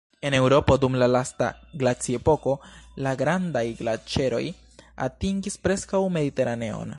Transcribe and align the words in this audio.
En 0.27 0.35
Eŭropo 0.35 0.75
dum 0.83 0.95
la 1.01 1.07
lasta 1.15 1.49
glaciepoko 1.83 2.55
la 3.09 3.13
grandaj 3.21 3.65
glaĉeroj 3.83 4.43
atingis 5.09 5.61
preskaŭ 5.69 6.03
Mediteraneon. 6.19 6.89